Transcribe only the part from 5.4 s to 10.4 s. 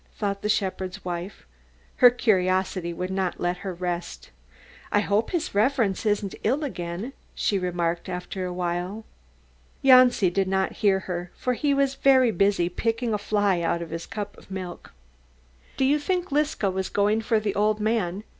Reverence isn't ill again," she remarked after a while. Janci